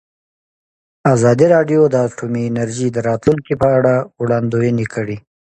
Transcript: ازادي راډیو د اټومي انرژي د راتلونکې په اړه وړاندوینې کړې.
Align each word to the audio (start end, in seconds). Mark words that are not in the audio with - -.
ازادي 1.15 1.47
راډیو 1.55 1.81
د 1.89 1.95
اټومي 2.07 2.41
انرژي 2.49 2.87
د 2.91 2.97
راتلونکې 3.09 3.53
په 3.61 3.67
اړه 3.77 3.93
وړاندوینې 4.21 4.85
کړې. 4.93 5.17